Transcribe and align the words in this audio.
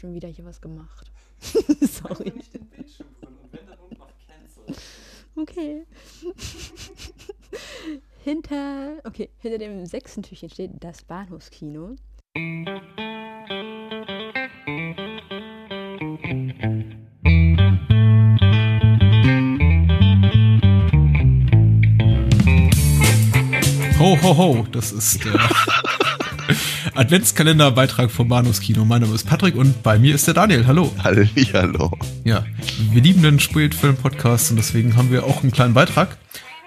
schon 0.00 0.14
wieder 0.14 0.28
hier 0.28 0.44
was 0.44 0.60
gemacht. 0.60 1.12
Sorry. 1.40 2.32
Okay. 5.36 5.86
hinter, 8.24 8.98
okay, 9.04 9.30
hinter 9.38 9.58
dem 9.58 9.86
sechsten 9.86 10.22
Türchen 10.22 10.50
steht 10.50 10.72
das 10.80 11.04
Bahnhofskino. 11.04 11.96
Ho, 23.98 24.18
ho, 24.22 24.36
ho, 24.36 24.66
das 24.72 24.92
ist 24.92 25.24
der 25.24 25.38
Adventskalenderbeitrag 26.94 28.10
vom 28.10 28.28
Bahnhofskino. 28.28 28.84
Mein 28.84 29.02
Name 29.02 29.14
ist 29.14 29.26
Patrick 29.26 29.54
und 29.54 29.82
bei 29.82 29.98
mir 29.98 30.14
ist 30.14 30.26
der 30.26 30.34
Daniel. 30.34 30.66
Hallo. 30.66 30.92
Hallo, 31.02 31.24
hallo. 31.52 31.98
Ja, 32.24 32.44
wir 32.90 33.02
lieben 33.02 33.22
den 33.22 33.38
Spätfilm-Podcast 33.40 34.50
und 34.50 34.56
deswegen 34.56 34.96
haben 34.96 35.10
wir 35.10 35.24
auch 35.24 35.42
einen 35.42 35.52
kleinen 35.52 35.74
Beitrag 35.74 36.16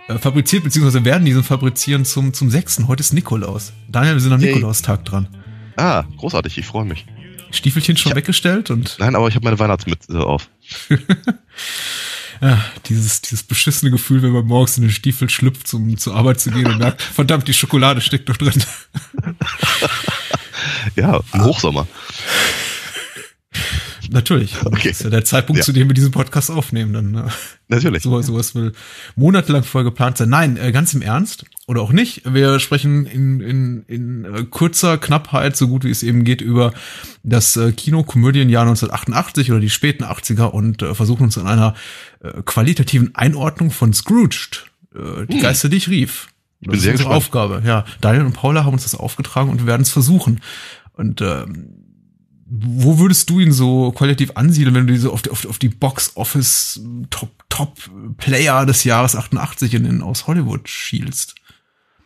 äh, 0.07 0.17
fabriziert, 0.17 0.63
beziehungsweise 0.63 1.03
werden 1.05 1.25
diesen 1.25 1.43
fabrizieren 1.43 2.05
zum, 2.05 2.33
zum 2.33 2.49
6. 2.49 2.83
Heute 2.87 3.01
ist 3.01 3.13
Nikolaus. 3.13 3.73
Daniel, 3.89 4.13
wir 4.15 4.21
sind 4.21 4.33
am 4.33 4.41
Yay. 4.41 4.53
Nikolaustag 4.53 5.03
dran. 5.05 5.27
Ah, 5.75 6.03
großartig, 6.17 6.57
ich 6.57 6.65
freue 6.65 6.85
mich. 6.85 7.05
Stiefelchen 7.51 7.97
schon 7.97 8.11
hab- 8.11 8.17
weggestellt 8.17 8.71
und 8.71 8.95
Nein, 8.99 9.15
aber 9.15 9.27
ich 9.27 9.35
habe 9.35 9.45
meine 9.45 9.59
Weihnachtsmütze 9.59 10.19
auf. 10.21 10.49
ja, 12.41 12.63
dieses, 12.87 13.21
dieses 13.21 13.43
beschissene 13.43 13.91
Gefühl, 13.91 14.23
wenn 14.23 14.31
man 14.31 14.45
morgens 14.45 14.77
in 14.77 14.83
den 14.83 14.91
Stiefel 14.91 15.29
schlüpft, 15.29 15.71
um 15.73 15.95
zur 15.97 16.15
Arbeit 16.15 16.39
zu 16.39 16.49
gehen 16.49 16.65
und 16.65 16.79
merkt, 16.79 17.01
verdammt, 17.13 17.47
die 17.47 17.53
Schokolade 17.53 18.01
steckt 18.01 18.27
noch 18.29 18.37
drin. 18.37 18.63
Ja, 20.95 21.19
im 21.33 21.43
Hochsommer. 21.45 21.87
Natürlich. 24.09 24.57
Okay. 24.63 24.89
Das 24.89 24.97
ist 24.99 25.03
ja 25.03 25.09
der 25.09 25.25
Zeitpunkt, 25.25 25.59
Ja. 25.59 25.63
zu 25.63 25.71
dem 25.71 25.87
wir 25.87 25.93
diesen 25.93 26.11
Podcast 26.11 26.51
aufnehmen. 26.51 26.93
Dann, 26.93 27.11
ne? 27.11 27.27
Natürlich. 27.67 28.03
So, 28.03 28.21
sowas 28.21 28.53
will 28.53 28.73
monatelang 29.15 29.63
vorher 29.63 29.89
geplant 29.89 30.17
sein. 30.17 30.29
Nein, 30.29 30.57
äh, 30.57 30.71
ganz 30.71 30.93
im 30.93 31.01
Ernst. 31.01 31.45
Oder 31.67 31.81
auch 31.81 31.91
nicht. 31.93 32.21
Wir 32.31 32.59
sprechen 32.59 33.05
in, 33.05 33.39
in, 33.39 33.83
in 33.87 34.25
äh, 34.25 34.43
kurzer 34.43 34.97
Knappheit, 34.97 35.55
so 35.55 35.67
gut 35.67 35.83
wie 35.83 35.89
es 35.89 36.03
eben 36.03 36.25
geht, 36.25 36.41
über 36.41 36.73
das 37.23 37.55
äh, 37.55 37.71
Kino-Komödienjahr 37.71 38.63
1988 38.63 39.51
oder 39.51 39.61
die 39.61 39.69
späten 39.69 40.03
80er 40.03 40.45
und 40.47 40.81
versuchen 40.93 41.23
uns 41.23 41.37
in 41.37 41.47
einer 41.47 41.73
qualitativen 42.45 43.15
Einordnung 43.15 43.71
von 43.71 43.93
Scrooged, 43.93 44.65
äh, 44.95 45.25
die 45.27 45.35
Hm. 45.35 45.41
Geister, 45.41 45.69
die 45.69 45.77
ich 45.77 45.89
rief. 45.89 46.27
Ich 46.59 46.69
bin 46.69 46.79
sehr 46.79 46.91
unsere 46.93 47.09
gespannt. 47.09 47.17
Aufgabe. 47.17 47.61
Ja, 47.65 47.83
Daniel 48.01 48.25
und 48.25 48.33
Paula 48.33 48.63
haben 48.63 48.73
uns 48.73 48.83
das 48.83 48.95
aufgetragen 48.95 49.49
und 49.49 49.59
wir 49.59 49.67
werden 49.67 49.81
es 49.81 49.89
versuchen. 49.89 50.41
Und 50.93 51.21
ähm, 51.21 51.69
wo 52.45 52.99
würdest 52.99 53.29
du 53.29 53.39
ihn 53.39 53.51
so 53.51 53.91
qualitativ 53.91 54.31
ansiedeln, 54.35 54.75
wenn 54.75 54.85
du 54.87 54.93
diese 54.93 55.11
auf 55.11 55.21
die, 55.23 55.29
auf, 55.31 55.41
die- 55.41 55.47
auf 55.47 55.59
die 55.59 55.69
Box 55.69 56.11
Office 56.15 56.81
Top 57.09 57.31
Top 57.49 57.77
Player 58.17 58.65
des 58.65 58.83
Jahres 58.83 59.15
88 59.15 59.73
in, 59.73 59.85
in 59.85 60.01
aus 60.01 60.27
Hollywood 60.27 60.67
schielst? 60.69 61.35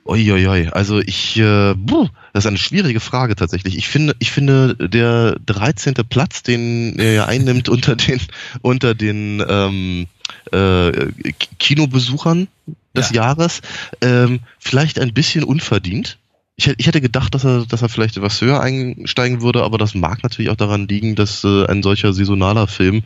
Uiuiui, 0.06 0.70
also 0.70 1.00
ich, 1.00 1.38
äh, 1.38 1.74
buh, 1.76 2.08
das 2.32 2.46
ist 2.46 2.48
eine 2.48 2.58
schwierige 2.58 3.02
Frage 3.02 3.36
tatsächlich. 3.36 3.78
Ich 3.78 3.90
finde, 3.90 4.16
ich 4.20 4.32
finde, 4.32 4.74
der 4.76 5.36
13. 5.46 5.96
Platz, 6.10 6.44
den 6.44 6.98
er 6.98 7.28
einnimmt 7.28 7.68
unter 7.68 7.98
den, 7.98 8.22
unter 8.62 8.96
den 8.96 9.44
ähm, 9.46 10.08
äh, 10.54 11.12
Kinobesuchern 11.60 12.48
des 12.96 13.10
Ja. 13.10 13.16
Jahres, 13.24 13.60
ähm, 14.00 14.40
vielleicht 14.60 14.98
ein 15.00 15.14
bisschen 15.14 15.44
unverdient. 15.44 16.18
Ich, 16.58 16.68
ich 16.78 16.88
hätte 16.88 17.02
gedacht, 17.02 17.36
dass 17.36 17.46
er, 17.46 17.66
dass 17.66 17.84
er 17.84 17.90
vielleicht 17.90 18.18
etwas 18.18 18.42
höher 18.42 18.60
einsteigen 18.60 19.42
würde, 19.42 19.64
aber 19.64 19.78
das 19.78 19.94
mag 19.94 20.24
natürlich 20.24 20.50
auch 20.50 20.56
daran 20.56 20.88
liegen, 20.88 21.16
dass 21.16 21.44
äh, 21.44 21.68
ein 21.68 21.84
solcher 21.84 22.14
saisonaler 22.14 22.68
Film 22.68 23.04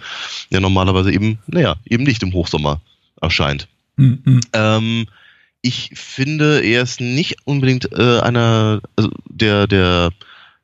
ja 0.49 0.61
normalerweise 0.61 1.11
eben, 1.11 1.39
naja, 1.47 1.75
eben 1.85 2.05
nicht 2.05 2.23
im 2.23 2.31
Hochsommer 2.31 2.81
erscheint. 3.19 3.67
Hm, 3.97 4.21
hm. 4.23 4.39
Ähm, 4.53 5.07
ich 5.61 5.91
finde, 5.93 6.61
er 6.61 6.81
ist 6.81 7.01
nicht 7.01 7.39
unbedingt 7.45 7.91
äh, 7.91 8.19
einer 8.21 8.81
also 8.95 9.11
der 9.29 9.67
der 9.67 10.11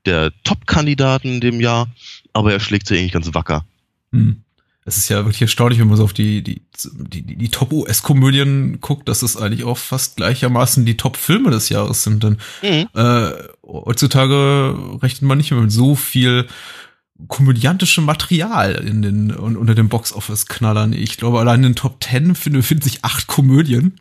der 0.06 0.32
Top-Kandidaten 0.46 1.28
in 1.28 1.42
dem 1.42 1.60
Jahr, 1.60 1.88
aber 2.32 2.54
er 2.54 2.62
schlägt 2.62 2.88
sich 2.88 2.98
eigentlich 2.98 3.12
ganz 3.12 3.34
wacker. 3.34 3.66
Hm. 4.14 4.44
Es 4.90 4.96
ist 4.98 5.10
ja 5.10 5.18
wirklich 5.26 5.42
erstaunlich, 5.42 5.80
wenn 5.80 5.88
man 5.90 5.98
so 5.98 6.06
auf 6.06 6.14
die, 6.14 6.42
die, 6.42 6.62
die, 6.94 7.22
die, 7.24 7.36
die 7.36 7.50
Top-US-Komödien 7.50 8.80
guckt, 8.80 9.10
dass 9.10 9.22
es 9.22 9.36
eigentlich 9.36 9.66
auch 9.66 9.78
fast 9.78 10.16
gleichermaßen 10.16 10.86
die 10.86 10.96
Top-Filme 10.96 11.52
des 11.52 11.68
Jahres 11.68 12.04
sind. 12.04 12.24
Denn 12.24 12.38
Mhm. 12.64 12.88
äh, 12.96 13.32
heutzutage 13.66 14.76
rechnet 15.02 15.24
man 15.24 15.38
nicht 15.40 15.52
mehr 15.52 15.60
mit 15.60 15.72
so 15.74 15.96
viel 15.96 16.48
komödiantischem 17.28 18.06
Material 18.06 18.76
in 18.76 19.02
den 19.02 19.36
un, 19.38 19.58
unter 19.58 19.76
den 19.76 19.90
Box-Office-Knallern. 19.90 20.94
Ich 20.94 21.18
glaube, 21.18 21.40
allein 21.40 21.58
in 21.58 21.72
den 21.72 21.76
Top 21.76 22.00
Ten 22.00 22.36
finden, 22.36 22.64
finden 22.64 22.84
sich 22.84 23.04
acht 23.04 23.28
Komödien. 23.28 24.00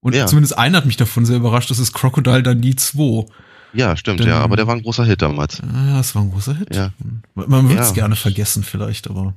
Und 0.00 0.14
Ja. 0.14 0.26
zumindest 0.26 0.56
einer 0.58 0.78
hat 0.78 0.86
mich 0.86 0.96
davon 0.96 1.24
sehr 1.26 1.36
überrascht, 1.36 1.70
das 1.70 1.78
ist 1.78 1.92
Crocodile 1.92 2.42
Dundee 2.42 2.76
2. 2.76 3.26
Ja, 3.72 3.96
stimmt, 3.96 4.20
Denn- 4.20 4.28
ja, 4.28 4.40
aber 4.40 4.56
der 4.56 4.66
war 4.66 4.74
ein 4.74 4.82
großer 4.82 5.04
Hit 5.04 5.22
damals. 5.22 5.60
Ah, 5.62 5.96
das 5.96 6.14
war 6.14 6.22
ein 6.22 6.30
großer 6.30 6.54
Hit. 6.56 6.74
Ja. 6.74 6.92
Man 7.34 7.48
man 7.50 7.68
würde 7.68 7.80
es 7.82 7.88
Ja. 7.88 7.94
gerne 7.94 8.16
vergessen 8.16 8.62
vielleicht, 8.62 9.08
aber 9.08 9.34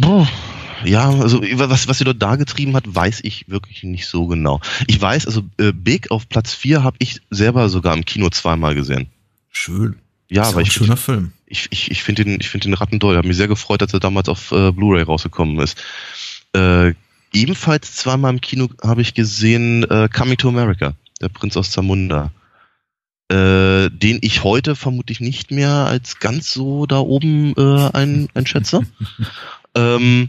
Puh. 0.00 0.26
Ja, 0.84 1.08
also 1.08 1.40
was, 1.52 1.88
was 1.88 1.98
sie 1.98 2.04
dort 2.04 2.20
da 2.20 2.36
getrieben 2.36 2.74
hat, 2.76 2.84
weiß 2.86 3.20
ich 3.22 3.48
wirklich 3.48 3.84
nicht 3.84 4.06
so 4.06 4.26
genau. 4.26 4.60
Ich 4.86 5.00
weiß, 5.00 5.26
also 5.26 5.42
äh, 5.58 5.72
Big 5.72 6.10
auf 6.10 6.28
Platz 6.28 6.52
4 6.52 6.82
habe 6.82 6.96
ich 6.98 7.20
selber 7.30 7.68
sogar 7.68 7.94
im 7.94 8.04
Kino 8.04 8.28
zweimal 8.30 8.74
gesehen. 8.74 9.06
schön. 9.50 9.96
Ja, 10.28 10.42
ist 10.42 10.48
aber 10.48 10.60
ein 10.60 10.66
ich, 10.66 10.72
schöner 10.72 10.96
Film. 10.96 11.32
ich, 11.46 11.68
ich, 11.70 11.90
ich 11.90 12.02
finde 12.02 12.24
den, 12.24 12.40
ich 12.40 12.48
finde 12.48 12.68
den 12.68 12.74
Ratten 12.74 12.98
toll. 12.98 13.14
Ich 13.14 13.18
habe 13.18 13.28
mich 13.28 13.36
sehr 13.36 13.48
gefreut, 13.48 13.82
als 13.82 13.92
er 13.92 14.00
damals 14.00 14.28
auf 14.28 14.52
äh, 14.52 14.72
Blu-ray 14.72 15.02
rausgekommen 15.02 15.58
ist. 15.60 15.82
Äh, 16.54 16.94
ebenfalls 17.32 17.94
zweimal 17.94 18.32
im 18.32 18.40
Kino 18.40 18.68
habe 18.82 19.02
ich 19.02 19.14
gesehen 19.14 19.84
äh, 19.84 20.08
Coming 20.08 20.36
to 20.36 20.48
America, 20.48 20.94
der 21.20 21.28
Prinz 21.28 21.56
aus 21.56 21.70
Zamunda. 21.70 22.30
Äh, 23.30 23.88
den 23.90 24.18
ich 24.20 24.44
heute 24.44 24.76
vermutlich 24.76 25.20
nicht 25.20 25.50
mehr 25.50 25.70
als 25.70 26.20
ganz 26.20 26.52
so 26.52 26.84
da 26.84 26.98
oben 26.98 27.54
äh, 27.56 27.90
ein, 27.94 28.28
einschätze. 28.34 28.82
ähm, 29.74 30.28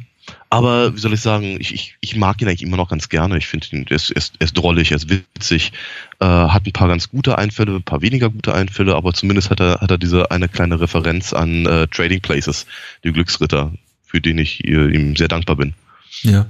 aber 0.49 0.95
wie 0.95 0.99
soll 0.99 1.13
ich 1.13 1.19
sagen, 1.19 1.57
ich, 1.59 1.73
ich, 1.73 1.97
ich 1.99 2.15
mag 2.15 2.41
ihn 2.41 2.47
eigentlich 2.47 2.63
immer 2.63 2.77
noch 2.77 2.89
ganz 2.89 3.09
gerne. 3.09 3.37
Ich 3.37 3.47
finde 3.47 3.67
ihn, 3.71 3.85
er 3.89 3.97
ist, 3.97 4.11
er, 4.11 4.17
ist, 4.17 4.35
er 4.39 4.45
ist 4.45 4.57
drollig, 4.57 4.91
er 4.91 4.97
ist 4.97 5.09
witzig, 5.09 5.73
äh, 6.19 6.25
hat 6.25 6.65
ein 6.65 6.71
paar 6.71 6.87
ganz 6.87 7.09
gute 7.09 7.37
Einfälle, 7.37 7.75
ein 7.75 7.83
paar 7.83 8.01
weniger 8.01 8.29
gute 8.29 8.53
Einfälle, 8.53 8.95
aber 8.95 9.13
zumindest 9.13 9.49
hat 9.49 9.59
er, 9.59 9.81
hat 9.81 9.91
er 9.91 9.97
diese 9.97 10.31
eine 10.31 10.47
kleine 10.47 10.79
Referenz 10.79 11.33
an 11.33 11.65
äh, 11.65 11.87
Trading 11.87 12.21
Places, 12.21 12.65
die 13.03 13.11
Glücksritter, 13.11 13.73
für 14.05 14.21
den 14.21 14.37
ich 14.37 14.63
äh, 14.63 14.95
ihm 14.95 15.15
sehr 15.15 15.27
dankbar 15.27 15.57
bin. 15.57 15.73
Ja. 16.21 16.45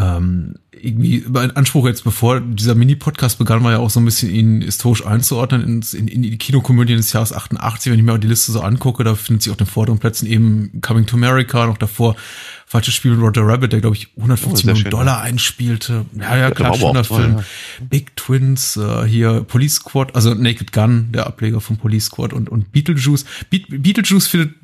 Ähm, 0.00 0.54
irgendwie 0.82 1.24
mein 1.28 1.50
Anspruch 1.56 1.86
jetzt, 1.86 2.04
bevor 2.04 2.40
dieser 2.40 2.74
Mini-Podcast 2.74 3.38
begann, 3.38 3.62
war 3.64 3.72
ja 3.72 3.78
auch 3.78 3.90
so 3.90 4.00
ein 4.00 4.04
bisschen 4.06 4.30
ihn 4.30 4.62
historisch 4.62 5.04
einzuordnen 5.04 5.62
ins, 5.62 5.92
in, 5.92 6.08
in 6.08 6.22
die 6.22 6.38
Kinokomödien 6.38 6.96
des 6.96 7.12
Jahres 7.12 7.32
88. 7.34 7.92
Wenn 7.92 7.98
ich 7.98 8.04
mir 8.04 8.14
auch 8.14 8.18
die 8.18 8.28
Liste 8.28 8.50
so 8.52 8.60
angucke, 8.62 9.04
da 9.04 9.14
findet 9.14 9.42
sich 9.42 9.50
auf 9.50 9.58
den 9.58 9.66
vorderen 9.66 9.98
Plätzen 9.98 10.26
eben 10.26 10.80
Coming 10.80 11.04
to 11.06 11.16
America, 11.16 11.66
noch 11.66 11.76
davor 11.78 12.16
Falsches 12.66 12.94
Spiel 12.94 13.10
mit 13.10 13.20
Roger 13.20 13.44
Rabbit, 13.44 13.72
der 13.72 13.80
glaube 13.80 13.96
ich 13.96 14.10
150 14.16 14.64
Oh, 14.64 14.66
Millionen 14.68 14.82
schön, 14.82 14.90
Dollar 14.92 15.20
einspielte. 15.22 16.06
Ja, 16.16 16.36
ja, 16.36 16.50
klar, 16.52 16.72
schöner 16.76 17.02
Film. 17.02 17.38
ja. 17.38 17.44
Big 17.90 18.14
Twins, 18.14 18.76
äh, 18.76 19.04
hier 19.08 19.40
Police 19.42 19.74
Squad, 19.74 20.14
also 20.14 20.34
Naked 20.34 20.72
Gun, 20.72 21.08
der 21.10 21.26
Ableger 21.26 21.60
von 21.60 21.78
Police 21.78 22.04
Squad 22.04 22.32
und, 22.32 22.48
und 22.48 22.70
Beetlejuice. 22.70 23.24
Be 23.50 23.62
Beetlejuice 23.68 24.28
finde 24.28 24.54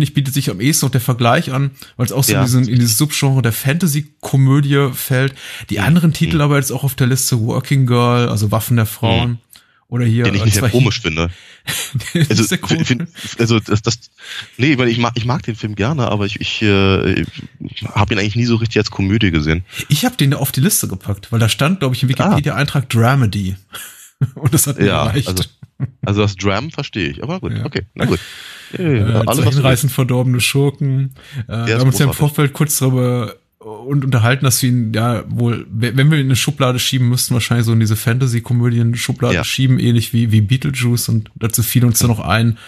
ich, 0.00 0.14
bietet 0.14 0.34
sich 0.34 0.50
am 0.50 0.60
ehesten 0.60 0.86
noch 0.86 0.90
der 0.90 1.00
Vergleich 1.00 1.52
an, 1.52 1.70
weil 1.96 2.06
es 2.06 2.12
auch 2.12 2.24
so 2.24 2.32
Ja. 2.32 2.40
in, 2.40 2.46
diesen, 2.46 2.68
in 2.68 2.74
dieses 2.80 2.98
Subgenre 2.98 3.40
der 3.40 3.52
Fantasy-Komödie 3.52 4.57
fällt. 4.94 5.34
Die 5.70 5.80
anderen 5.80 6.12
Titel 6.12 6.40
aber 6.40 6.56
jetzt 6.56 6.70
auch 6.72 6.84
auf 6.84 6.94
der 6.94 7.06
Liste 7.06 7.40
Working 7.40 7.86
Girl, 7.86 8.28
also 8.28 8.50
Waffen 8.50 8.76
der 8.76 8.86
Frauen. 8.86 9.38
Oder 9.90 10.04
hier. 10.04 10.24
Den 10.24 10.34
ich 10.34 10.42
äh, 10.42 10.44
nicht 10.44 10.54
sehr 10.54 10.68
komisch 10.68 11.00
finde. 11.00 11.30
Also, 12.14 12.42
ist 12.42 12.48
sehr 12.48 12.56
komisch. 12.58 12.88
find, 12.88 13.08
also 13.38 13.60
das, 13.60 13.82
das, 13.82 13.98
nee, 14.56 14.78
weil 14.78 14.88
ich 14.88 14.96
mag, 14.96 15.12
ich 15.16 15.26
mag 15.26 15.42
den 15.42 15.54
Film 15.54 15.74
gerne, 15.74 16.08
aber 16.10 16.24
ich, 16.24 16.40
ich, 16.40 16.62
äh, 16.62 17.26
habe 17.94 18.14
ihn 18.14 18.18
eigentlich 18.20 18.36
nie 18.36 18.46
so 18.46 18.56
richtig 18.56 18.78
als 18.78 18.90
Komödie 18.90 19.30
gesehen. 19.30 19.64
Ich 19.90 20.06
habe 20.06 20.16
den 20.16 20.32
auf 20.32 20.50
die 20.50 20.60
Liste 20.60 20.88
gepackt, 20.88 21.30
weil 21.30 21.40
da 21.40 21.50
stand, 21.50 21.80
glaube 21.80 21.94
ich, 21.94 22.02
im 22.02 22.08
Wikipedia-Eintrag 22.08 22.88
Dramedy. 22.88 23.56
Und 24.34 24.54
das 24.54 24.66
hat 24.66 24.78
mir 24.78 24.86
Ja, 24.86 25.08
gereicht. 25.08 25.28
also, 25.28 25.44
also 26.06 26.22
das 26.22 26.36
Dram 26.36 26.70
verstehe 26.70 27.10
ich, 27.10 27.22
aber 27.22 27.38
gut, 27.40 27.52
Ja. 27.52 27.66
okay, 27.66 27.82
na 27.94 28.06
gut. 28.06 28.20
Ja, 28.72 28.78
äh, 28.78 28.98
ja, 28.98 29.04
alles 29.04 29.28
alles, 29.28 29.38
was 29.46 29.50
du 29.50 29.56
hinreißend 29.56 29.92
verdorbene 29.92 30.40
Schurken. 30.40 31.14
Äh, 31.48 31.66
wir 31.66 31.78
haben 31.78 31.88
uns 31.88 31.98
ja 31.98 32.06
im. 32.06 32.12
Vorfeld 32.14 32.54
kurz 32.54 32.78
darüber 32.78 33.34
und 33.58 34.04
unterhalten, 34.04 34.44
dass 34.44 34.62
wir 34.62 34.70
ihn 34.70 34.92
ja 34.94 35.24
wohl, 35.28 35.66
wenn 35.70 35.96
wir 35.96 36.04
ihn 36.04 36.12
in 36.12 36.26
eine 36.28 36.36
Schublade 36.36 36.78
schieben 36.78 37.08
müssten, 37.08 37.34
wahrscheinlich 37.34 37.66
so 37.66 37.72
in 37.72 37.80
diese 37.80 37.96
Fantasy-Komödien-Schublade 37.96 39.34
Ja. 39.34 39.44
schieben, 39.44 39.78
ähnlich 39.78 40.12
wie, 40.12 40.30
wie 40.30 40.40
Beetlejuice 40.40 41.08
und 41.08 41.30
dazu 41.34 41.62
fiel 41.62 41.84
uns 41.84 41.98
dann 41.98 42.08
noch 42.08 42.20
ein 42.20 42.58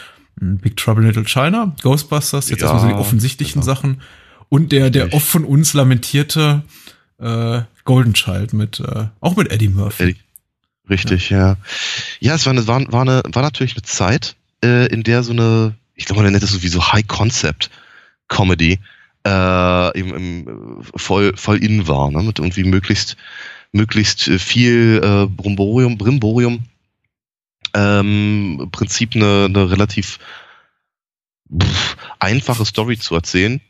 hm, 0.40 0.58
Big 0.58 0.76
Trouble 0.76 1.02
in 1.02 1.08
Little 1.08 1.24
China, 1.24 1.74
Ghostbusters, 1.82 2.50
jetzt 2.50 2.60
Ja, 2.60 2.68
erstmal 2.68 2.82
so 2.82 2.88
die 2.88 3.00
offensichtlichen 3.00 3.60
genau. 3.60 3.72
Sachen 3.72 4.00
und 4.48 4.72
der, 4.72 4.90
der 4.90 5.14
oft 5.14 5.26
von 5.26 5.44
uns 5.44 5.74
lamentierte 5.74 6.62
äh, 7.18 7.62
Golden 7.84 8.14
Child 8.14 8.52
mit, 8.52 8.80
äh, 8.80 9.06
auch 9.20 9.36
mit 9.36 9.50
Eddie 9.52 9.68
Murphy. 9.68 10.02
Eddie. 10.02 10.16
Richtig, 10.88 11.30
ja. 11.30 11.56
Ja, 12.18 12.34
es 12.34 12.46
war, 12.46 12.52
eine, 12.52 12.66
war, 12.66 12.92
war, 12.92 13.02
eine, 13.02 13.22
war 13.32 13.42
natürlich 13.42 13.74
eine 13.74 13.82
Zeit, 13.82 14.34
äh, 14.64 14.86
in 14.88 15.04
der 15.04 15.22
so 15.22 15.32
eine, 15.32 15.76
ich 15.94 16.04
glaube, 16.04 16.22
man 16.22 16.32
nennt 16.32 16.42
das 16.42 16.50
sowieso 16.50 16.92
High 16.92 17.06
Concept 17.06 17.70
Comedy, 18.26 18.80
äh, 19.26 19.98
im, 19.98 20.14
im, 20.14 20.82
voll, 20.96 21.36
voll 21.36 21.62
in 21.62 21.88
war, 21.88 22.10
ne? 22.10 22.22
mit 22.22 22.38
irgendwie 22.38 22.64
möglichst, 22.64 23.16
möglichst 23.72 24.22
viel 24.22 25.00
äh, 25.02 25.26
Brimborium, 25.26 25.98
Brimborium 25.98 26.64
ähm, 27.74 28.58
im 28.60 28.70
Prinzip 28.70 29.14
eine, 29.14 29.46
eine 29.46 29.70
relativ 29.70 30.18
pff, 31.56 31.96
einfache 32.18 32.64
Story 32.64 32.98
zu 32.98 33.14
erzählen 33.14 33.60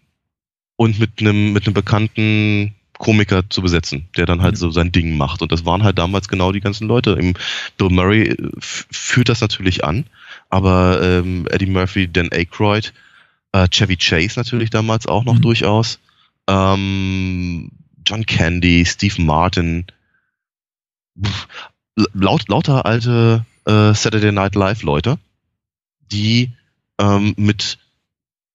und 0.76 0.98
mit 0.98 1.20
einem 1.20 1.52
mit 1.52 1.66
einem 1.66 1.74
bekannten 1.74 2.74
Komiker 3.00 3.48
zu 3.48 3.62
besetzen, 3.62 4.08
der 4.16 4.26
dann 4.26 4.42
halt 4.42 4.58
so 4.58 4.70
sein 4.70 4.92
Ding 4.92 5.16
macht. 5.16 5.40
Und 5.40 5.52
das 5.52 5.64
waren 5.64 5.82
halt 5.82 5.98
damals 5.98 6.28
genau 6.28 6.52
die 6.52 6.60
ganzen 6.60 6.86
Leute. 6.86 7.12
Im 7.12 7.34
Bill 7.78 7.88
Murray 7.88 8.28
äh, 8.28 8.50
führt 8.58 9.28
das 9.30 9.40
natürlich 9.40 9.84
an, 9.84 10.04
aber 10.50 11.00
ähm, 11.02 11.46
Eddie 11.50 11.66
Murphy, 11.66 12.12
Dan 12.12 12.30
Aykroyd, 12.30 12.92
äh, 13.52 13.68
Chevy 13.68 13.96
Chase 13.96 14.38
natürlich 14.38 14.70
damals 14.70 15.06
auch 15.06 15.24
noch 15.24 15.34
mhm. 15.34 15.42
durchaus, 15.42 15.98
ähm, 16.48 17.70
John 18.06 18.26
Candy, 18.26 18.84
Steve 18.86 19.22
Martin, 19.22 19.86
pff, 21.22 21.48
laut, 22.12 22.48
lauter 22.48 22.86
alte 22.86 23.44
äh, 23.66 23.94
Saturday 23.94 24.32
Night 24.32 24.54
Live 24.54 24.82
Leute, 24.82 25.18
die 26.10 26.52
ähm, 26.98 27.34
mit 27.36 27.78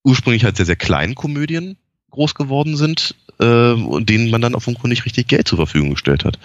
ursprünglich 0.04 0.44
halt 0.44 0.58
sehr, 0.58 0.66
sehr 0.66 0.76
kleinen 0.76 1.16
Komödien 1.16 1.78
groß 2.12 2.36
geworden 2.36 2.78
sind 2.78 3.16
äh, 3.40 3.72
und 3.72 4.10
denen 4.10 4.30
man 4.30 4.42
dann 4.42 4.56
offenkundig 4.56 5.06
richtig 5.06 5.28
Geld 5.28 5.48
zur 5.48 5.58
Verfügung 5.58 5.92
gestellt 5.92 6.26
hat. 6.26 6.40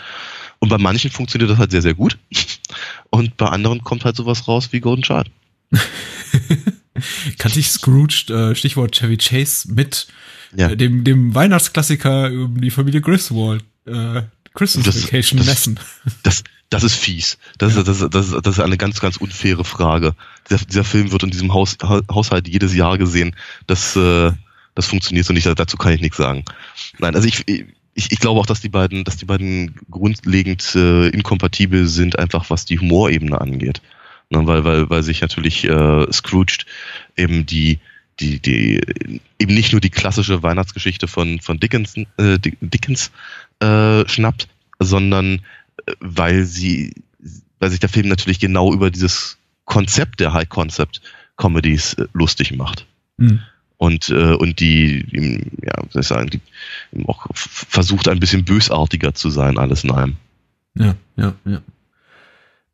Und 0.59 0.69
bei 0.69 0.79
manchen 0.79 1.11
funktioniert 1.11 1.51
das 1.51 1.59
halt 1.59 1.71
sehr, 1.71 1.83
sehr 1.83 1.95
gut. 1.95 2.19
Und 3.11 3.37
bei 3.39 3.47
anderen 3.47 3.83
kommt 3.83 4.05
halt 4.05 4.15
sowas 4.15 4.47
raus 4.47 4.69
wie 4.73 4.81
Golden 4.81 5.03
Child. 5.03 5.31
Kann 7.39 7.53
sich 7.53 7.71
Scrooge, 7.71 8.27
äh, 8.29 8.55
Stichwort 8.55 8.93
Chevy 8.95 9.17
Chase, 9.17 9.73
mit 9.73 10.09
ja. 10.57 10.71
äh, 10.71 10.77
dem, 10.77 11.05
dem 11.05 11.35
Weihnachtsklassiker 11.35 12.29
über 12.29 12.61
die 12.61 12.71
Familie 12.71 13.01
Griswold, 13.01 13.65
äh, 13.87 14.23
Christmas 14.55 14.87
das, 14.87 15.05
Vacation 15.05 15.39
das, 15.39 15.47
messen? 15.47 15.81
Das, 16.23 16.43
das 16.71 16.85
ist 16.85 16.95
fies. 16.95 17.39
Das, 17.59 17.75
ja. 17.75 17.81
ist, 17.81 17.89
das, 17.89 18.11
das, 18.11 18.31
das 18.43 18.55
ist 18.59 18.61
eine 18.61 18.77
ganz, 18.77 19.01
ganz 19.01 19.17
unfaire 19.17 19.65
Frage. 19.65 20.15
Dieser, 20.49 20.65
dieser 20.65 20.85
Film 20.85 21.13
wird 21.13 21.23
in 21.23 21.31
diesem 21.31 21.53
Haus, 21.53 21.77
Haushalt 21.83 22.49
jedes 22.49 22.75
Jahr 22.75 22.99
gesehen. 22.99 23.37
Das, 23.67 23.97
äh, 23.97 24.33
das 24.75 24.87
funktioniert 24.87 25.27
so 25.27 25.33
nicht. 25.33 25.47
Dazu 25.47 25.77
kann 25.77 25.93
ich 25.93 26.01
nichts 26.01 26.17
sagen. 26.17 26.45
Nein, 26.99 27.15
also 27.15 27.27
ich, 27.27 27.45
ich, 27.49 27.65
ich 27.95 28.19
glaube 28.19 28.41
auch, 28.41 28.47
dass 28.47 28.61
die 28.61 28.69
beiden, 28.69 29.05
dass 29.05 29.17
die 29.17 29.25
beiden 29.25 29.75
grundlegend 29.91 30.75
äh, 30.75 31.09
inkompatibel 31.09 31.87
sind, 31.87 32.19
einfach 32.19 32.51
was 32.51 32.65
die 32.65 32.79
Humorebene 32.79 33.41
angeht. 33.41 33.83
Ne, 34.31 34.47
weil, 34.47 34.65
weil, 34.65 34.89
weil 34.89 35.03
sich 35.03 35.21
natürlich 35.21 35.65
äh, 35.65 36.13
Scrooge 36.13 36.59
eben 37.17 37.47
die, 37.47 37.81
die, 38.21 38.39
die, 38.39 38.81
eben 39.41 39.55
nicht 39.55 39.73
nur 39.73 39.81
die 39.81 39.91
klassische 39.91 40.43
Weihnachtsgeschichte 40.43 41.09
von, 41.09 41.41
von 41.41 41.59
Dickens, 41.59 41.97
äh, 42.17 42.39
Dickens 42.39 43.11
äh, 43.59 44.09
schnappt, 44.09 44.49
sondern 44.79 45.41
weil 45.99 46.45
sie, 46.45 46.95
weil 47.59 47.71
sich 47.71 47.81
der 47.81 47.89
Film 47.89 48.09
natürlich 48.09 48.39
genau 48.39 48.73
über 48.73 48.91
dieses 48.91 49.37
Konzept 49.65 50.21
der 50.21 50.33
High 50.33 50.49
Concept 50.49 51.01
Comedies 51.37 51.95
äh, 51.95 52.07
lustig 52.13 52.57
macht. 52.57 52.87
Mhm. 53.17 53.41
Und, 53.79 54.11
äh, 54.11 54.35
und 54.35 54.61
die, 54.61 55.07
ja, 55.63 55.83
soll 55.89 56.03
ich 56.03 56.07
sagen, 56.07 56.31
die 56.31 56.41
auch 57.07 57.27
versucht 57.33 58.09
ein 58.09 58.21
bisschen 58.21 58.45
bösartiger 58.45 59.15
zu 59.15 59.31
sein, 59.31 59.59
alles 59.59 59.83
in 59.83 59.91
allem. 59.91 60.17
Ja, 60.75 60.95
ja, 61.17 61.35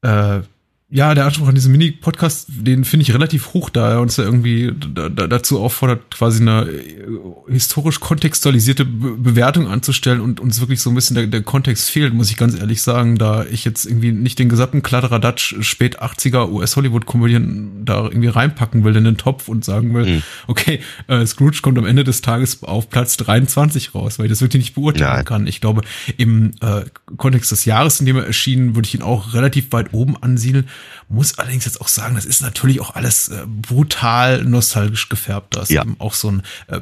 ja. 0.02 0.38
Äh, 0.38 0.42
ja, 0.88 1.16
der 1.16 1.24
Anspruch 1.24 1.48
an 1.48 1.56
diesem 1.56 1.72
Mini-Podcast, 1.72 2.46
den 2.48 2.84
finde 2.84 3.02
ich 3.02 3.12
relativ 3.12 3.54
hoch, 3.54 3.70
da 3.70 3.90
er 3.90 4.00
uns 4.00 4.18
ja 4.18 4.24
irgendwie 4.24 4.72
da, 4.94 5.08
da, 5.08 5.26
dazu 5.26 5.60
auffordert, 5.60 6.14
quasi 6.14 6.40
eine 6.40 6.68
äh, 6.68 7.08
historisch 7.48 7.98
kontextualisierte 7.98 8.84
Be 8.84 9.16
Bewertung 9.16 9.66
anzustellen 9.66 10.20
und 10.20 10.38
uns 10.38 10.60
wirklich 10.60 10.80
so 10.80 10.90
ein 10.90 10.94
bisschen 10.94 11.16
der, 11.16 11.26
der 11.26 11.42
Kontext 11.42 11.90
fehlt, 11.90 12.14
muss 12.14 12.30
ich 12.30 12.36
ganz 12.36 12.56
ehrlich 12.56 12.82
sagen, 12.82 13.18
da 13.18 13.44
ich 13.44 13.64
jetzt 13.64 13.84
irgendwie 13.84 14.12
nicht 14.12 14.38
den 14.38 14.48
gesamten 14.48 14.82
Kladderadatsch 14.82 15.56
spät 15.60 16.00
80er 16.00 16.48
US-Hollywood-Komödien 16.50 17.84
da 17.84 18.04
irgendwie 18.04 18.28
reinpacken 18.28 18.84
will 18.84 18.94
in 18.94 19.02
den 19.02 19.16
Topf 19.16 19.48
und 19.48 19.64
sagen 19.64 19.92
will, 19.92 20.06
mhm. 20.06 20.22
okay, 20.46 20.78
äh, 21.08 21.26
Scrooge 21.26 21.58
kommt 21.62 21.78
am 21.78 21.86
Ende 21.86 22.04
des 22.04 22.22
Tages 22.22 22.62
auf 22.62 22.90
Platz 22.90 23.16
23 23.16 23.92
raus, 23.92 24.20
weil 24.20 24.26
ich 24.26 24.30
das 24.30 24.40
wirklich 24.40 24.62
nicht 24.62 24.74
beurteilen 24.76 25.16
Nein. 25.16 25.24
kann. 25.24 25.46
Ich 25.48 25.60
glaube, 25.60 25.82
im 26.16 26.52
äh, 26.60 26.82
Kontext 27.16 27.50
des 27.50 27.64
Jahres, 27.64 27.98
in 27.98 28.06
dem 28.06 28.16
er 28.16 28.26
erschien, 28.26 28.76
würde 28.76 28.86
ich 28.86 28.94
ihn 28.94 29.02
auch 29.02 29.34
relativ 29.34 29.72
weit 29.72 29.92
oben 29.92 30.16
ansiedeln. 30.16 30.68
Muss 31.08 31.38
allerdings 31.38 31.64
jetzt 31.64 31.80
auch 31.80 31.88
sagen, 31.88 32.14
das 32.14 32.24
ist 32.24 32.42
natürlich 32.42 32.80
auch 32.80 32.94
alles 32.94 33.28
äh, 33.28 33.44
brutal 33.46 34.44
nostalgisch 34.44 35.08
gefärbt. 35.08 35.56
Das 35.56 35.64
ist 35.64 35.76
ja. 35.76 35.82
eben 35.82 35.96
auch 36.00 36.14
so 36.14 36.30
ein 36.30 36.42
äh, 36.68 36.80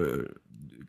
äh, 0.00 0.28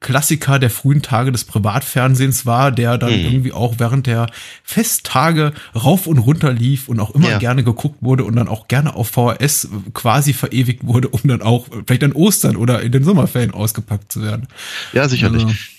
Klassiker 0.04 0.60
der 0.60 0.70
frühen 0.70 1.02
Tage 1.02 1.32
des 1.32 1.46
Privatfernsehens 1.46 2.46
war, 2.46 2.72
der 2.72 3.00
dann 3.00 3.18
mhm. 3.18 3.26
irgendwie 3.26 3.54
auch 3.54 3.76
während 3.78 4.06
der 4.06 4.28
Festtage 4.64 5.54
rauf 5.74 6.06
und 6.06 6.20
runter 6.20 6.54
lief 6.54 6.90
und 6.90 7.00
auch 7.00 7.12
immer 7.16 7.30
ja. 7.30 7.38
gerne 7.40 7.64
geguckt 7.64 7.98
wurde 8.02 8.26
und 8.26 8.36
dann 8.36 8.48
auch 8.48 8.68
gerne 8.68 8.96
auf 8.96 9.10
VHS 9.10 9.70
quasi 9.94 10.34
verewigt 10.34 10.86
wurde, 10.86 11.08
um 11.08 11.22
dann 11.24 11.42
auch 11.42 11.68
vielleicht 11.88 12.04
an 12.04 12.12
Ostern 12.12 12.58
oder 12.58 12.82
in 12.82 12.92
den 12.92 13.04
Sommerferien 13.04 13.52
ausgepackt 13.52 14.12
zu 14.12 14.22
werden. 14.22 14.48
Ja, 14.92 15.08
sicherlich. 15.08 15.73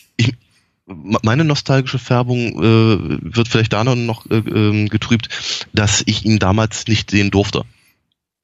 Meine 0.87 1.45
nostalgische 1.45 1.99
Färbung 1.99 2.63
äh, 2.63 3.19
wird 3.35 3.49
vielleicht 3.49 3.73
da 3.73 3.85
noch 3.85 4.27
äh, 4.31 4.37
ähm, 4.37 4.89
getrübt, 4.89 5.29
dass 5.73 6.03
ich 6.05 6.27
ihn 6.27 6.39
damals 6.39 6.87
nicht 6.87 7.11
sehen 7.11 7.31
durfte. 7.31 7.65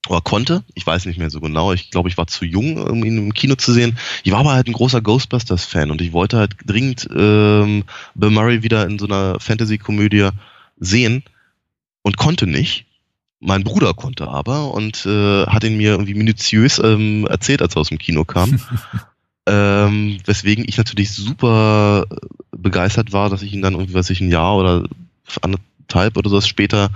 Oder 0.08 0.22
konnte, 0.22 0.64
ich 0.75 0.87
weiß 0.87 1.04
nicht 1.04 1.19
mehr 1.19 1.28
so 1.28 1.40
genau. 1.40 1.75
Ich 1.75 1.90
glaube, 1.90 2.08
ich 2.08 2.16
war 2.16 2.26
zu 2.26 2.46
jung, 2.46 2.78
um 2.78 3.04
ihn 3.04 3.19
im 3.19 3.34
Kino 3.34 3.54
zu 3.56 3.72
sehen. 3.72 3.98
Ich 4.25 4.32
war 4.32 4.40
aber 4.40 4.54
halt 4.54 4.66
ein 4.66 4.72
großer 4.72 5.02
Ghostbusters-Fan 5.02 5.90
und 5.90 6.00
ich 6.00 6.14
wollte 6.14 6.38
halt 6.38 6.56
dringend 6.64 7.06
ähm, 7.14 7.84
Bill 8.14 8.31
Murray 8.31 8.62
wieder 8.62 8.87
in 8.87 8.98
so 8.98 9.04
einer 9.04 9.38
Fantasy-Komödie 9.38 10.31
sehen 10.78 11.22
und 12.00 12.16
konnte 12.16 12.46
nicht. 12.46 12.87
Mein 13.40 13.64
Bruder 13.64 13.92
konnte 13.92 14.28
aber 14.28 14.72
und 14.72 15.04
äh, 15.04 15.46
hat 15.46 15.64
ihn 15.64 15.76
mir 15.76 15.92
irgendwie 15.92 16.14
minutiös 16.14 16.78
ähm, 16.78 17.26
erzählt, 17.26 17.60
als 17.60 17.76
er 17.76 17.81
aus 17.81 17.88
dem 17.88 17.98
Kino 17.98 18.25
kam. 18.25 18.60
Ähm, 19.46 20.19
weswegen 20.26 20.64
ich 20.69 20.76
natürlich 20.76 21.12
super 21.12 22.06
begeistert 22.50 23.12
war, 23.12 23.30
dass 23.30 23.42
ich 23.42 23.52
ihn 23.52 23.62
dann 23.62 23.75
irgendwie, 23.75 23.94
weiß 23.94 24.11
ich, 24.11 24.20
ein 24.20 24.30
Jahr 24.30 24.56
oder 24.56 24.85
anderthalb 25.42 26.16
oder 26.16 26.30
so 26.30 26.40
später, 26.40 26.90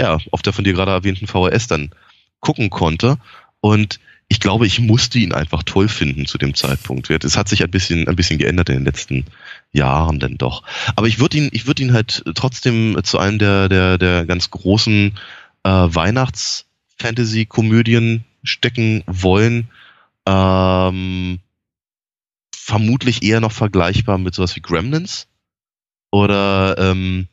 ja, 0.00 0.18
auf 0.30 0.42
der 0.42 0.52
von 0.52 0.64
dir 0.64 0.72
gerade 0.72 0.92
erwähnten 0.92 1.26
VHS 1.26 1.66
dann 1.66 1.90
gucken 2.40 2.70
konnte. 2.70 3.18
Und 3.60 4.00
ich 4.28 4.38
glaube, 4.38 4.66
ich 4.66 4.78
musste 4.78 5.18
ihn 5.18 5.34
einfach 5.34 5.64
toll 5.64 5.88
finden 5.88 6.24
zu 6.24 6.38
dem 6.38 6.54
Zeitpunkt. 6.54 7.10
Es 7.10 7.36
hat 7.36 7.48
sich 7.48 7.64
ein 7.64 7.70
bisschen, 7.70 8.06
ein 8.06 8.14
bisschen 8.14 8.38
geändert 8.38 8.68
in 8.68 8.76
den 8.76 8.84
letzten 8.84 9.24
Jahren 9.72 10.20
denn 10.20 10.38
doch. 10.38 10.62
Aber 10.94 11.08
ich 11.08 11.18
würde 11.18 11.36
ihn, 11.36 11.48
ich 11.52 11.66
würde 11.66 11.82
ihn 11.82 11.92
halt 11.92 12.22
trotzdem 12.36 12.96
zu 13.02 13.18
einem 13.18 13.40
der, 13.40 13.68
der, 13.68 13.98
der 13.98 14.24
ganz 14.26 14.50
großen 14.50 15.18
äh, 15.64 15.68
Weihnachts-Fantasy-Komödien 15.68 18.22
stecken 18.44 19.02
wollen. 19.06 19.68
Ähm, 20.26 21.40
vermutlich 22.70 23.24
eher 23.24 23.40
noch 23.40 23.50
vergleichbar 23.50 24.16
mit 24.16 24.34
sowas 24.34 24.54
wie 24.54 24.60
Gremlins 24.60 25.26
oder 26.12 26.76
ähm, 26.78 27.26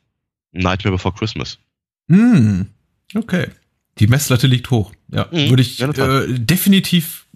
Nightmare 0.52 0.96
Before 0.96 1.14
Christmas. 1.14 1.60
Hm, 2.10 2.68
okay. 3.14 3.50
Die 4.00 4.08
Messlatte 4.08 4.48
liegt 4.48 4.72
hoch. 4.72 4.94
Ja, 5.10 5.28
mhm, 5.32 5.50
würde 5.50 5.62
ich 5.62 5.80
äh, 5.80 6.40
definitiv 6.40 7.28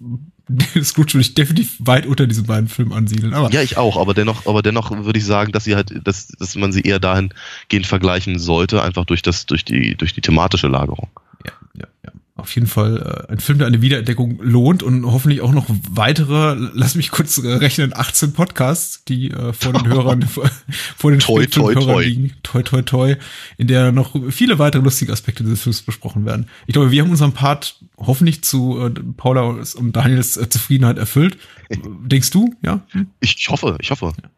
Scrooge 0.84 1.14
würde 1.14 1.22
ich 1.22 1.36
definitiv 1.36 1.76
weit 1.80 2.08
unter 2.08 2.26
diesen 2.26 2.46
beiden 2.46 2.68
Filmen 2.68 2.92
ansiedeln. 2.92 3.34
Aber 3.36 3.52
ja, 3.52 3.62
ich 3.62 3.78
auch, 3.78 3.98
aber 3.98 4.16
dennoch, 4.16 4.48
aber 4.48 4.64
dennoch 4.64 4.92
würde 4.92 5.20
ich 5.20 5.26
sagen, 5.26 5.52
dass 5.52 5.64
sie 5.64 5.76
halt, 5.76 6.06
dass, 6.06 6.28
dass 6.28 6.56
man 6.56 6.72
sie 6.72 6.82
eher 6.82 7.00
dahingehend 7.00 7.86
vergleichen 7.86 8.40
sollte, 8.40 8.82
einfach 8.82 9.06
durch 9.06 9.22
das, 9.22 9.46
durch 9.46 9.64
die, 9.64 9.96
durch 9.96 10.14
die 10.14 10.22
thematische 10.22 10.68
Lagerung. 10.68 11.10
Ja, 11.46 11.54
ja, 11.76 11.88
ja 12.04 12.11
auf 12.42 12.54
jeden 12.56 12.68
Fall 12.68 13.26
äh, 13.30 13.32
ein 13.32 13.40
Film, 13.40 13.58
der 13.58 13.68
eine 13.68 13.82
Wiederentdeckung 13.82 14.40
lohnt 14.42 14.84
und 14.84 15.06
hoffentlich 15.06 15.42
auch 15.42 15.52
noch 15.52 15.66
weitere, 15.90 16.56
lass 16.74 16.96
mich 16.96 17.12
kurz 17.12 17.38
äh, 17.38 17.48
rechnen, 17.48 17.94
18 17.96 18.34
Podcasts, 18.34 19.04
die 19.06 19.32
äh, 19.32 19.54
vor 19.54 19.74
den 19.74 19.88
Hörern, 19.88 20.22
vor 20.98 21.12
den 21.12 21.20
toi, 21.20 21.46
toi, 21.46 21.74
Hörern 21.74 21.88
toi. 21.88 22.04
liegen. 22.04 22.34
Toi, 22.44 22.64
toi, 22.64 22.82
toi. 22.82 23.16
In 23.58 23.68
der 23.68 23.92
noch 23.92 24.16
viele 24.32 24.60
weitere 24.60 24.82
lustige 24.82 25.14
Aspekte 25.14 25.44
dieses 25.44 25.62
Films 25.62 25.82
besprochen 25.82 26.26
werden. 26.26 26.48
Ich 26.68 26.74
glaube, 26.74 26.92
wir 26.92 27.02
haben 27.02 27.12
unseren 27.12 27.34
Part 27.34 27.80
hoffentlich 27.98 28.44
zu 28.44 28.80
äh, 28.86 28.90
Paula 29.18 29.42
und 29.76 29.96
Daniels 29.96 30.38
äh, 30.38 30.50
Zufriedenheit 30.50 30.98
erfüllt. 30.98 31.38
Denkst 32.04 32.32
du? 32.32 32.54
Ja? 32.62 32.82
Hm? 32.90 33.08
Ich 33.20 33.48
hoffe, 33.50 33.78
ich 33.80 33.92
hoffe. 33.92 34.14
Ja. 34.22 34.30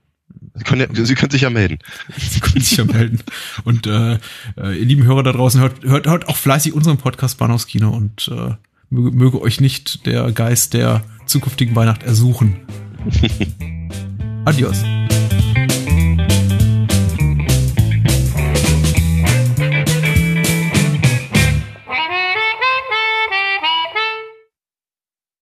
Sie 0.55 0.63
können, 0.63 0.87
ja, 0.93 1.05
Sie 1.05 1.15
können 1.15 1.31
sich 1.31 1.41
ja 1.41 1.49
melden. 1.49 1.79
Sie 2.17 2.39
können 2.39 2.61
sich 2.63 2.77
ja 2.77 2.85
melden. 2.85 3.19
Und 3.63 3.87
äh, 3.87 4.13
äh, 4.57 4.77
ihr 4.77 4.85
lieben 4.85 5.03
Hörer 5.03 5.23
da 5.23 5.31
draußen, 5.31 5.59
hört, 5.59 5.83
hört, 5.83 6.05
hört 6.05 6.27
auch 6.27 6.37
fleißig 6.37 6.73
unseren 6.73 6.97
Podcast 6.97 7.37
Bahnhofskino 7.37 7.89
und 7.89 8.29
äh, 8.31 8.55
möge, 8.89 9.11
möge 9.11 9.41
euch 9.41 9.59
nicht 9.59 10.05
der 10.05 10.31
Geist 10.31 10.73
der 10.73 11.03
zukünftigen 11.25 11.75
Weihnacht 11.75 12.03
ersuchen. 12.03 12.67
Adios. 14.45 14.83